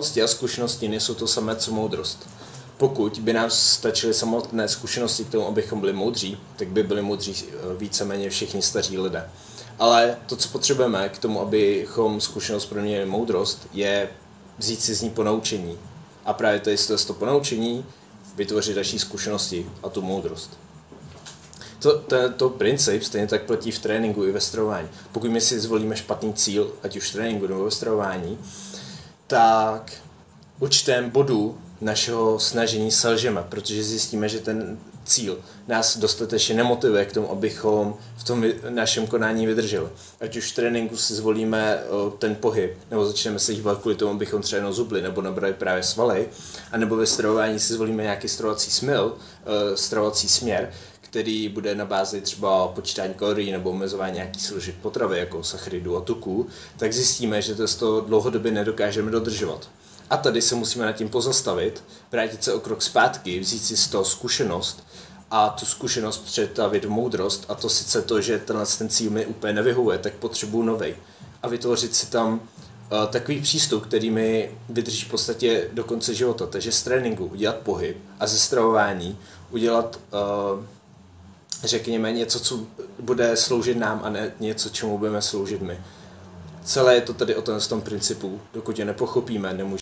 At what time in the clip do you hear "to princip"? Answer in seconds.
22.36-23.02